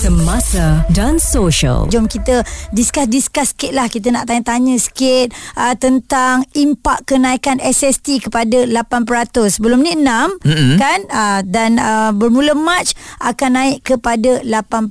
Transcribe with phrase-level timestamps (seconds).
[0.00, 1.84] Semasa dan social.
[1.92, 2.40] Jom kita
[2.72, 3.84] discuss-discuss sikit lah.
[3.84, 5.28] Kita nak tanya-tanya sikit
[5.60, 8.80] uh, tentang impak kenaikan SST kepada 8%.
[9.52, 10.76] Sebelum ni 6 mm-hmm.
[10.80, 11.00] kan?
[11.12, 14.88] Uh, dan uh, bermula Mac akan naik kepada 8%.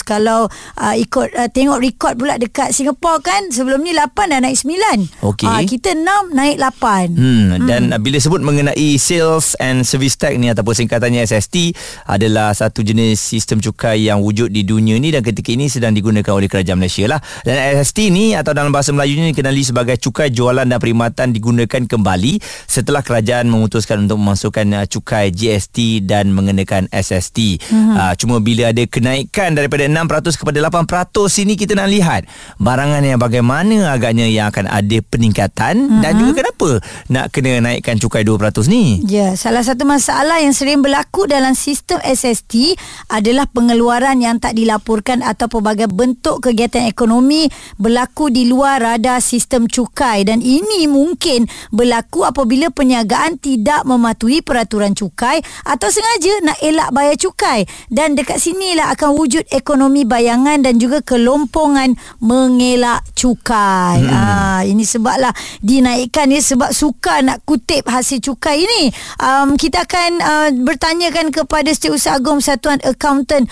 [0.00, 0.48] Kalau
[0.80, 5.36] uh, ikut uh, tengok rekod pula dekat Singapura kan, sebelum ni 8 dah naik 9.
[5.36, 5.44] Okey.
[5.52, 7.12] Uh, kita 6 naik 8.
[7.12, 8.00] Hmm, dan hmm.
[8.00, 11.76] bila sebut mengenai sales and service tax ni ataupun singkatannya SST
[12.08, 16.32] adalah satu jenis sistem cukai yang wujud di dunia ni dan ketika ini sedang digunakan
[16.32, 17.20] oleh kerajaan Malaysia lah.
[17.42, 21.82] Dan SST ni atau dalam bahasa Melayu ni dikenali sebagai cukai jualan dan perkhidmatan digunakan
[21.84, 22.38] kembali
[22.70, 27.60] setelah kerajaan memutuskan untuk memasukkan uh, cukai GST dan mengenakan SST.
[27.60, 27.94] Mm-hmm.
[27.96, 32.22] Uh, cuma bila ada kenaikan daripada 6% kepada 8% ini kita nak lihat
[32.60, 36.02] barangan yang bagaimana agaknya yang akan ada peningkatan mm-hmm.
[36.02, 36.68] dan juga kenapa
[37.10, 38.38] nak kena naikkan cukai 2%
[38.70, 39.02] ni.
[39.06, 42.78] Ya, salah satu masalah yang sering berlaku dalam sistem SST
[43.10, 47.48] adalah pengeluaran yang tak dilaporkan atau pelbagai bentuk kegiatan ekonomi
[47.80, 54.92] berlaku di luar radar sistem cukai dan ini mungkin berlaku apabila perniagaan tidak mematuhi peraturan
[54.92, 60.76] cukai atau sengaja nak elak bayar cukai dan dekat sinilah akan wujud ekonomi bayangan dan
[60.76, 64.04] juga kelompongan mengelak cukai.
[64.04, 64.12] Hmm.
[64.12, 65.32] Ha, ini sebablah
[65.64, 68.92] dinaikkan ni sebab suka nak kutip hasil cukai ini.
[69.16, 73.46] Um, kita akan uh, bertanyakan ke kepada Setiausaha Agung Satuan Akauntan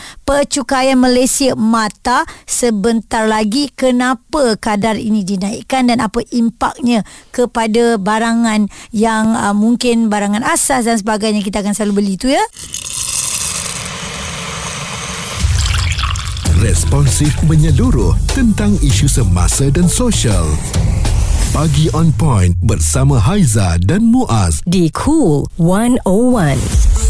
[0.75, 9.39] Percukaian Malaysia MATA sebentar lagi kenapa kadar ini dinaikkan dan apa impaknya kepada barangan yang
[9.39, 12.43] uh, mungkin barangan asas dan sebagainya kita akan selalu beli tu ya.
[16.59, 20.43] Responsif menyeluruh tentang isu semasa dan sosial.
[21.55, 27.04] Pagi on point bersama Haiza dan Muaz di Cool 101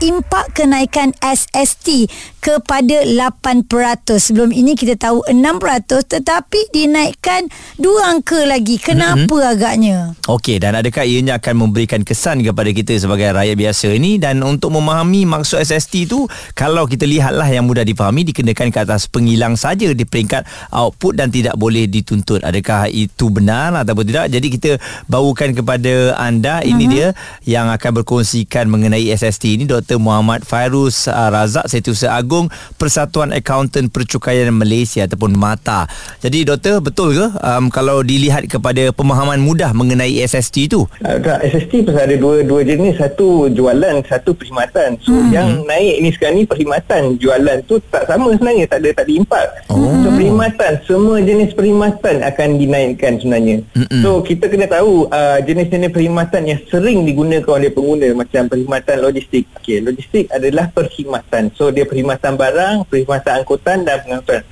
[0.00, 2.08] impak kenaikan SST
[2.40, 3.68] kepada 8%.
[4.16, 7.46] Sebelum ini kita tahu 6% tetapi dinaikkan
[7.76, 8.80] dua angka lagi.
[8.80, 9.52] Kenapa mm-hmm.
[9.52, 9.96] agaknya?
[10.24, 14.72] Okey dan adakah ianya akan memberikan kesan kepada kita sebagai rakyat biasa ini dan untuk
[14.72, 16.24] memahami maksud SST itu
[16.56, 21.28] kalau kita lihatlah yang mudah dipahami dikenakan ke atas pengilang saja di peringkat output dan
[21.28, 22.40] tidak boleh dituntut.
[22.40, 24.32] Adakah itu benar ataupun tidak?
[24.32, 24.70] Jadi kita
[25.06, 26.94] bawakan kepada anda ini mm-hmm.
[26.96, 27.06] dia
[27.44, 30.00] yang akan berkongsikan mengenai SST ini Dr.
[30.00, 32.29] Muhammad Fairuz uh, Razak Setiausaha Agung
[32.78, 35.90] Persatuan Akaunten Percukaian Malaysia ataupun MATA.
[36.22, 40.86] Jadi doktor betul ke um, kalau dilihat kepada pemahaman mudah mengenai SST itu?
[41.02, 45.00] Uh, tak, SST pasal ada dua dua jenis, satu jualan, satu perkhidmatan.
[45.02, 45.32] So hmm.
[45.32, 49.46] yang naik ni sekarang ni perkhidmatan, jualan tu tak sama sebenarnya, tak ada tak diimpak.
[49.72, 49.90] Oh.
[50.04, 53.56] So perkhidmatan, semua jenis perkhidmatan akan dinaikkan sebenarnya.
[53.74, 54.02] Hmm.
[54.04, 59.48] So kita kena tahu uh, jenis-jenis perkhidmatan yang sering digunakan oleh pengguna macam perkhidmatan logistik.
[59.56, 61.50] Okay, logistik adalah perkhidmatan.
[61.56, 64.42] So dia perkhidmatan barang, perkhidmatan angkutan dan pengangkutan.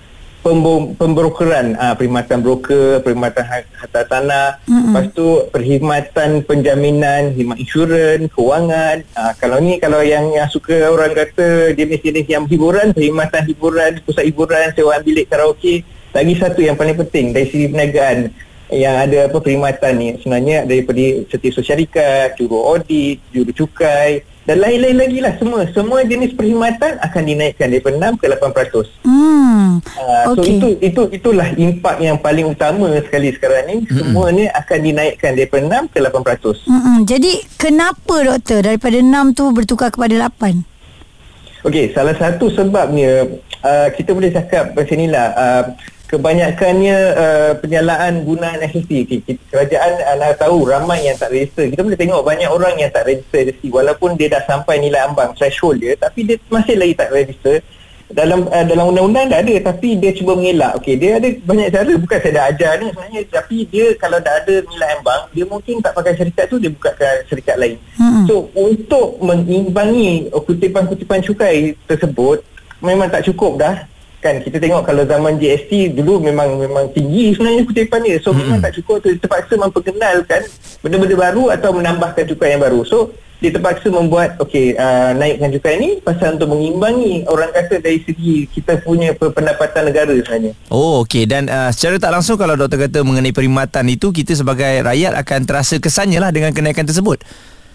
[0.97, 4.85] Pembrokeran, ah, perkhidmatan broker, perkhidmatan ha-, harta tanah, mm-hmm.
[4.89, 9.05] lepas tu perkhidmatan penjaminan, khidmat insurans, kewangan.
[9.13, 14.25] Ah, kalau ni kalau yang yang suka orang kata jenis-jenis yang hiburan, perkhidmatan hiburan, pusat
[14.25, 15.85] hiburan, sewa bilik karaoke.
[16.17, 21.05] Lagi satu yang paling penting dari segi perniagaan yang ada apa perkhidmatan ni sebenarnya daripada
[21.33, 27.23] setiap syarikat, juru audit, juru cukai, dan lain-lain lagi lah semua semua jenis perkhidmatan akan
[27.25, 29.05] dinaikkan daripada 6 ke 8%.
[29.05, 29.69] Hmm.
[29.85, 30.57] Uh, so okay.
[30.57, 33.99] itu itu itulah impak yang paling utama sekali sekarang ni mm-hmm.
[34.01, 36.65] semua ni akan dinaikkan daripada 6 ke 8%.
[36.65, 36.97] Mm-hmm.
[37.05, 41.69] Jadi kenapa doktor daripada 6 tu bertukar kepada 8?
[41.69, 43.29] Okey, salah satu sebabnya
[43.61, 45.63] uh, kita boleh cakap macam inilah uh,
[46.09, 49.13] kebanyakannya uh, penyalaan gunaan SST
[49.53, 51.69] kerajaan uh, tahu ramai yang tak register.
[51.69, 55.37] Kita boleh tengok banyak orang yang tak register SST walaupun dia dah sampai nilai ambang
[55.37, 57.61] threshold dia tapi dia masih lagi tak register.
[58.09, 60.81] Dalam uh, dalam undang-undang dah ada tapi dia cuba mengelak.
[60.81, 61.93] Okey dia ada banyak cara.
[61.93, 65.85] Bukan saya dah ajar ni sebenarnya tapi dia kalau dah ada nilai ambang dia mungkin
[65.85, 67.77] tak pakai syarikat tu dia buka ke syarikat lain.
[68.01, 68.25] Hmm.
[68.25, 72.41] so untuk mengimbangi kutipan-kutipan cukai tersebut
[72.81, 73.85] memang tak cukup dah
[74.19, 78.19] kan kita tengok kalau zaman GST dulu memang memang tinggi sebenarnya kutipan dia.
[78.19, 78.39] So hmm.
[78.43, 79.15] memang tak cukup tu.
[79.15, 80.43] Terpaksa memperkenalkan
[80.83, 82.83] benda-benda baru atau menambahkan cukai yang baru.
[82.83, 88.03] So dia terpaksa membuat okey uh, naikkan cukai ni pasal untuk mengimbangi orang kata dari
[88.03, 90.53] segi kita punya pendapatan negara sebenarnya.
[90.75, 94.83] Oh okey dan uh, secara tak langsung kalau doktor kata mengenai perkhidmatan itu kita sebagai
[94.83, 97.23] rakyat akan terasa kesannya lah dengan kenaikan tersebut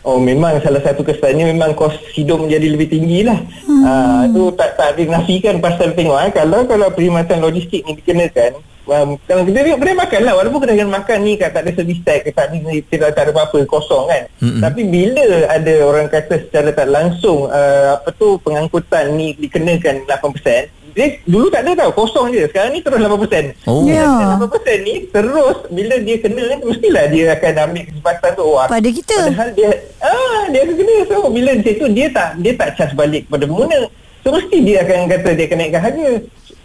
[0.03, 3.39] Oh memang salah satu kesannya memang kos hidup menjadi lebih tinggi lah.
[3.63, 3.83] Hmm.
[3.83, 6.31] Uh, tu tak tak dinafikan pasal tengok eh.
[6.35, 10.83] kalau kalau perkhidmatan logistik ni dikenakan um, kalau kita tengok kedai makan lah walaupun kedai
[10.83, 12.57] makan ni kat tak ada service tax tak ada
[12.91, 14.61] tidak, tak ada apa-apa kosong kan mm-hmm.
[14.61, 20.82] tapi bila ada orang kata secara tak langsung uh, apa tu pengangkutan ni dikenakan 8%
[20.93, 23.83] dia dulu tak ada tau kosong je sekarang ni terus 8% Oh.
[23.83, 24.37] Ya.
[24.37, 24.45] 8%
[24.81, 29.17] ni terus bila dia kena mestilah dia akan ambil kesempatan tu wah Pada kita.
[29.25, 29.69] Padahal dia
[29.99, 33.43] ah dia akan kena so bila dia tu dia tak dia tak charge balik kepada
[33.43, 33.79] pengguna.
[34.21, 36.09] So mesti dia akan kata dia akan naikkan harga.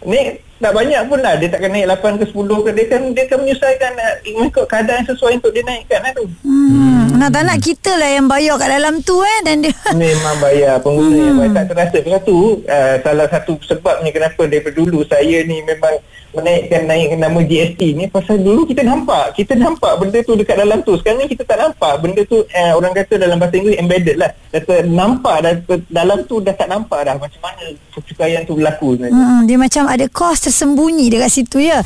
[0.05, 0.27] Naik
[0.59, 3.23] tak banyak pun lah dia tak akan naik 8 ke 10 ke dia kan dia
[3.31, 6.25] akan menyesuaikan uh, mengikut keadaan sesuai untuk dia naikkan lah tu.
[6.43, 7.15] Hmm.
[7.15, 10.83] Nak tak nak kita lah yang bayar kat dalam tu eh dan dia Memang bayar
[10.83, 11.27] pengguna hmm.
[11.31, 11.97] yang bayar tak terasa.
[12.03, 15.95] Lepas tu uh, salah satu sebabnya kenapa daripada dulu saya ni memang
[16.33, 20.79] menaikkan naik nama GST ni pasal dulu kita nampak kita nampak benda tu dekat dalam
[20.85, 24.17] tu sekarang ni kita tak nampak benda tu uh, orang kata dalam bahasa Inggeris embedded
[24.21, 25.53] lah kata nampak dah,
[25.89, 29.83] dalam tu dah tak nampak dah macam mana percukaian tu berlaku sebenarnya hmm, dia macam
[29.89, 31.81] ada kos tersembunyi dekat situ ya.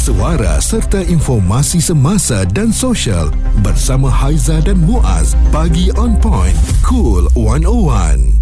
[0.00, 3.28] Suara serta informasi semasa dan sosial
[3.60, 5.36] bersama Haiza dan Muaz.
[5.52, 6.56] Pagi on point.
[6.80, 8.39] Cool 101.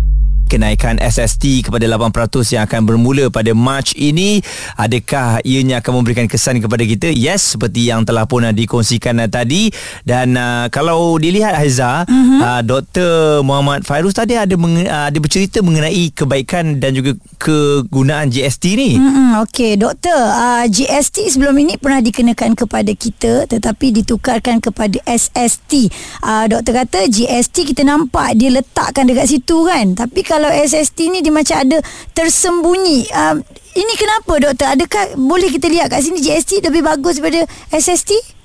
[0.49, 2.09] Kenaikan SST kepada 8%
[2.57, 4.41] yang akan bermula pada Mac ini
[4.81, 9.29] adakah ianya akan memberikan kesan kepada kita yes seperti yang telah pun uh, dikongsikan uh,
[9.29, 9.69] tadi
[10.09, 12.41] dan uh, kalau dilihat Haiza uh-huh.
[12.41, 13.45] uh, Dr.
[13.45, 18.91] Muhammad Fairuz tadi ada menge- uh, ada bercerita mengenai kebaikan dan juga kegunaan GST ni
[19.19, 25.91] Hmm, Okey, doktor, uh, GST sebelum ini pernah dikenakan kepada kita tetapi ditukarkan kepada SST.
[26.23, 29.99] Uh, doktor kata GST kita nampak dia letakkan dekat situ kan.
[29.99, 31.83] Tapi kalau SST ni dia macam ada
[32.15, 33.11] tersembunyi.
[33.11, 33.43] Uh,
[33.75, 34.79] ini kenapa doktor?
[34.79, 38.39] Adakah boleh kita lihat kat sini GST lebih bagus daripada SST?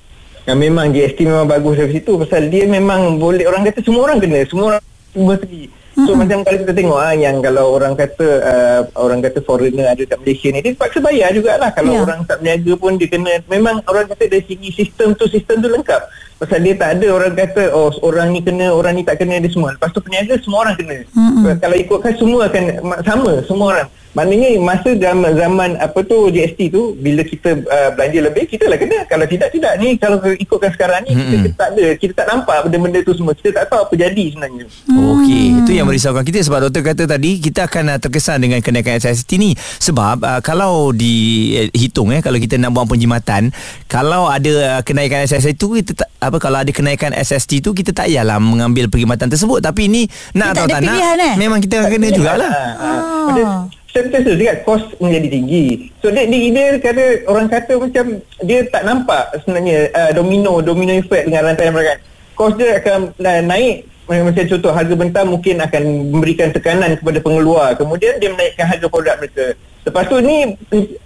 [0.44, 4.20] yang memang GST memang bagus dari situ pasal dia memang boleh orang kata semua orang
[4.20, 4.82] kena semua orang
[5.16, 5.64] semua segi
[5.94, 6.18] so mm-hmm.
[6.26, 10.18] macam kalau kita tengok ah yang kalau orang kata uh, orang kata foreigner ada kat
[10.18, 12.02] Malaysia ni dia terpaksa bayar jugalah kalau yeah.
[12.02, 15.70] orang tak berniaga pun dia kena memang orang kata dari segi sistem tu sistem tu
[15.70, 16.02] lengkap
[16.42, 19.50] pasal dia tak ada orang kata oh orang ni kena orang ni tak kena dia
[19.54, 21.54] semua lepas tu peniaga semua orang kena mm-hmm.
[21.62, 26.70] kalau ikutkan semua akan ma- sama semua orang Maknanya masa zaman, zaman apa tu GST
[26.70, 29.02] tu bila kita uh, belanja lebih kita lah kena.
[29.10, 29.74] Kalau tidak tidak.
[29.82, 31.86] Ni kalau ikutkan sekarang ni kita, kita tak ada.
[31.98, 33.34] Kita tak nampak benda-benda tu semua.
[33.34, 34.64] Kita tak tahu apa jadi sebenarnya.
[34.86, 38.94] Okey, itu yang merisaukan kita sebab doktor kata tadi kita akan uh, terkesan dengan kenaikan
[39.02, 39.58] SST ni.
[39.58, 43.50] Sebab uh, kalau dihitung eh kalau kita nak buang penjimatan,
[43.90, 47.90] kalau ada uh, kenaikan SST tu kita tak, apa kalau ada kenaikan SST tu kita
[47.90, 49.58] tak payahlah mengambil perkhidmatan tersebut.
[49.58, 50.06] Tapi ni
[50.38, 51.34] nak Dia atau tak tak nak pilihan, eh?
[51.34, 52.52] memang kita akan kena jugalah.
[52.78, 53.02] Ah.
[53.26, 55.66] Sebenarnya tu juga kos menjadi tinggi.
[56.02, 60.90] So dia, dia, dia kata orang kata macam dia tak nampak sebenarnya uh, domino domino
[60.98, 62.02] effect dengan rantai mereka.
[62.34, 65.82] Kos dia akan uh, naik macam contoh harga bentar mungkin akan
[66.12, 67.72] memberikan tekanan kepada pengeluar.
[67.78, 69.56] Kemudian dia menaikkan harga produk mereka.
[69.84, 70.48] Lepas tu ni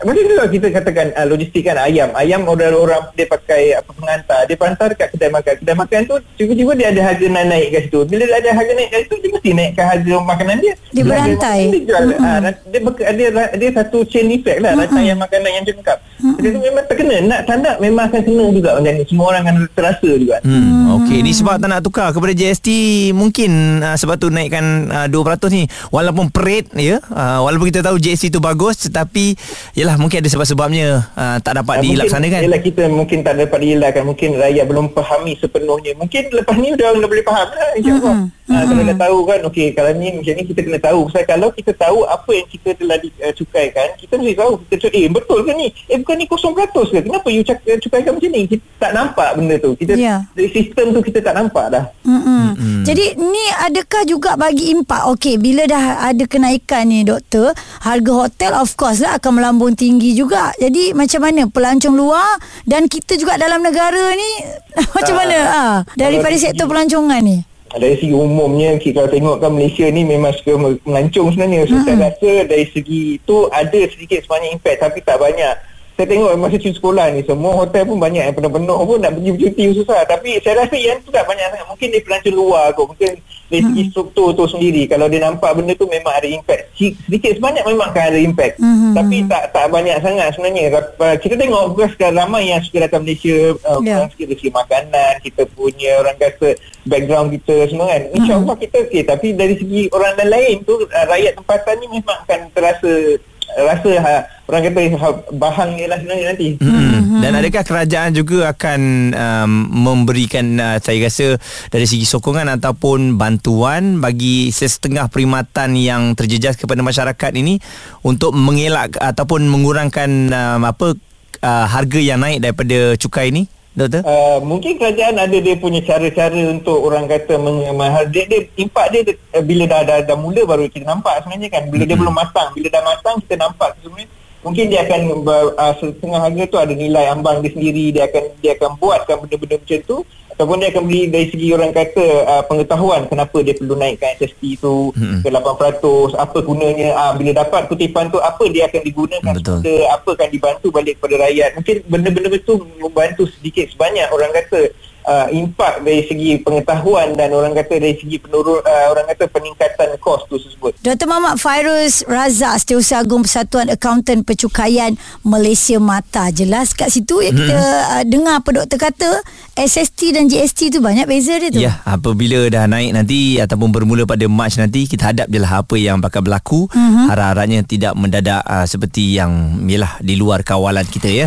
[0.06, 2.14] macam tu lah kita katakan uh, logistik kan ayam.
[2.14, 4.46] Ayam orang orang dia pakai apa pengantar.
[4.46, 5.54] Dia hantar kat kedai makan.
[5.58, 8.00] Kedai makan tu tiba-tiba dia ada harga naik, naik kat situ.
[8.06, 10.74] Bila ada harga naik kat situ dia mesti naikkan harga makanan dia.
[10.94, 11.60] Dia berantai.
[11.68, 12.22] Dia, jual, mm-hmm.
[12.22, 13.28] uh, dia, ber, dia,
[13.58, 14.72] dia satu chain effect lah.
[14.76, 14.82] Mm-hmm.
[14.86, 15.98] Rantai yang makanan yang lengkap.
[15.98, 16.36] Mm-hmm.
[16.38, 17.16] Jadi tu memang terkena.
[17.24, 19.04] Nak tak nak memang akan kena juga macam ni.
[19.10, 20.36] Semua orang akan terasa juga.
[20.44, 22.68] Hmm, okey ni sebab tak nak tukar kepada GST
[23.16, 27.96] mungkin uh, sebab tu naikkan uh, 2% ni walaupun perit ya uh, walaupun kita tahu
[27.96, 29.38] GST tu bagus tetapi
[29.72, 32.40] yalah mungkin ada sebab-sebabnya uh, tak dapat Ah, dilaksanakan.
[32.42, 34.02] Yelah kita mungkin tak dapat dielakkan.
[34.02, 35.94] Mungkin rakyat belum fahami sepenuhnya.
[35.94, 37.70] Mungkin lepas ni dah orang dah boleh faham lah.
[37.78, 38.16] InsyaAllah.
[38.18, 38.64] Mm-hmm.
[38.64, 41.00] Kalau dah tahu kan, okey kalau ni macam ni kita kena tahu.
[41.12, 44.52] Pasal kalau kita tahu apa yang kita telah dicukaikan, kita mesti tahu.
[44.64, 45.68] Kita cakap, eh betul ke ni?
[45.86, 47.00] Eh bukan ni 0% ke?
[47.04, 48.42] Kenapa you cak, cukaikan macam ni?
[48.48, 49.76] Kita tak nampak benda tu.
[49.76, 49.92] Kita.
[50.32, 51.84] Dari sistem tu kita tak nampak dah.
[52.08, 52.56] Mm-mm.
[52.88, 57.52] Jadi ni adakah juga bagi impak Okey bila dah ada kenaikan ni doktor
[57.84, 60.50] Harga hotel of course lah akan melambung tinggi juga.
[60.54, 61.46] Jadi macam mana?
[61.46, 62.26] Pelancong luar
[62.62, 64.30] Dan kita juga dalam negara ni
[64.96, 67.38] Macam Ah, mana ha, Daripada kalau sektor pelancongan ni.
[67.68, 71.68] Dari segi umumnya kita kalau tengok kan Malaysia ni memang suka melancong sebenarnya.
[71.68, 71.84] So Hmm.
[71.84, 75.52] saya rasa dari segi tu ada sedikit sebanyak impact tapi tak banyak
[75.98, 79.30] saya tengok masa cuti sekolah ni semua hotel pun banyak yang penuh-penuh pun nak pergi
[79.34, 80.06] bercuti susah.
[80.06, 81.66] Tapi saya rasa yang tu tak banyak sangat.
[81.66, 82.86] Mungkin dari pelancong luar kot.
[82.94, 83.12] Mungkin
[83.50, 83.90] dari segi Hmm.
[83.90, 84.86] struktur tu sendiri.
[84.86, 86.70] Kalau dia nampak benda tu memang ada impact.
[86.78, 88.54] Sedikit sebanyak memang akan ada impact.
[88.62, 88.94] Mhm.
[88.94, 90.64] tapi tak tak banyak sangat sebenarnya.
[91.02, 93.36] Uh, kita tengok bukan sekarang ramai yang suka datang Malaysia
[93.66, 94.06] uh, Ya.
[94.06, 94.06] yeah.
[94.06, 96.48] dari makanan kita punya orang kata
[96.86, 98.02] background kita semua kan.
[98.14, 99.02] insyaAllah kita okey.
[99.02, 103.18] Tapi dari segi orang lain tu uh, rakyat tempatan ni memang akan terasa
[103.58, 104.14] rasa ha,
[104.48, 106.48] orang kata ha- bahan ni lah sebenarnya nanti.
[106.56, 107.20] Hmm.
[107.20, 108.80] Dan adakah kerajaan juga akan
[109.12, 111.36] um, memberikan uh, saya rasa
[111.68, 117.60] dari segi sokongan ataupun bantuan bagi sesetengah perkhidmatan yang terjejas kepada masyarakat ini
[118.00, 120.96] untuk mengelak ataupun mengurangkan um, apa
[121.44, 123.44] uh, harga yang naik daripada cukai ini?
[123.78, 124.02] Doktor?
[124.02, 129.14] Uh, mungkin kerajaan ada dia punya cara-cara untuk orang kata mengemahal dia, dia impak dia
[129.38, 132.50] uh, bila dah, dah dah mula baru kita nampak sebenarnya kan bila dia belum matang
[132.58, 134.07] bila dah matang kita nampak sebenarnya
[134.42, 138.54] mungkin dia akan uh, setengah harga tu ada nilai ambang dia sendiri dia akan dia
[138.54, 139.98] akan buatkan benda-benda macam tu
[140.38, 144.62] ataupun dia akan beri dari segi orang kata uh, pengetahuan kenapa dia perlu naikkan SST
[144.62, 145.26] tu hmm.
[145.26, 149.58] ke 8% apa gunanya uh, bila dapat kutipan tu apa dia akan digunakan Betul.
[149.66, 154.70] ke apa akan dibantu balik kepada rakyat mungkin benda-benda itu membantu sedikit sebanyak orang kata
[155.08, 159.96] uh, impak dari segi pengetahuan dan orang kata dari segi penurun uh, orang kata peningkatan
[160.04, 161.08] kos tu tersebut Dr.
[161.08, 164.92] Muhammad Fairuz Razak Setiausaha Agung Persatuan Akaunten Pencukaian
[165.24, 167.58] Malaysia Mata jelas kat situ ya kita
[167.98, 169.10] uh, dengar apa doktor kata
[169.56, 174.04] SST dan GST tu banyak beza dia tu Ya, apabila dah naik nanti ataupun bermula
[174.04, 176.66] pada Mac nanti kita hadap je lah apa yang bakal berlaku.
[176.68, 177.06] Uh-huh.
[177.08, 181.26] Harap-harapnya tidak mendadak uh, seperti yang yalah di luar kawalan kita ya.